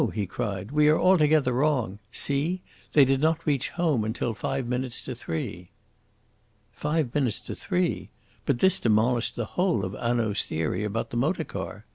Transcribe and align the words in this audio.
he 0.15 0.25
cried. 0.25 0.71
"We 0.71 0.87
are 0.87 0.97
altogether 0.99 1.53
wrong. 1.53 1.99
See! 2.11 2.63
They 2.93 3.05
did 3.05 3.21
not 3.21 3.45
reach 3.45 3.69
home 3.69 4.03
until 4.03 4.33
five 4.33 4.65
minutes 4.65 4.99
to 5.03 5.13
three." 5.13 5.69
Five 6.71 7.13
minutes 7.13 7.39
to 7.41 7.53
three! 7.53 8.09
But 8.47 8.57
this 8.57 8.79
demolished 8.79 9.35
the 9.35 9.45
whole 9.61 9.85
of 9.85 9.93
Hanaud's 9.93 10.43
theory 10.43 10.83
about 10.83 11.11
the 11.11 11.17
motor 11.17 11.43
car. 11.43 11.85